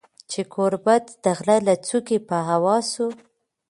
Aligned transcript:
چي 0.29 0.41
ګوربت 0.53 1.05
د 1.23 1.25
غره 1.37 1.57
له 1.67 1.75
څوکي 1.87 2.17
په 2.27 2.37
هوا 2.49 2.77
سو 2.91 3.07